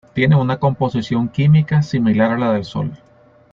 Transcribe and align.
Tiene 0.15 0.35
una 0.35 0.57
composición 0.59 1.29
química 1.29 1.83
similar 1.83 2.31
a 2.31 2.37
la 2.39 2.53
del 2.53 2.65
Sol. 2.65 2.91